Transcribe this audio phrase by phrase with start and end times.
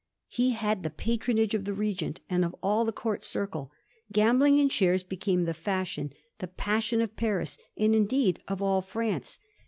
[0.29, 3.71] He bad the patronage of the Regent, and of all the Court circle.
[4.11, 9.37] Gambling in shares became the fashion, the passion of Paris, and, indeed, of all France.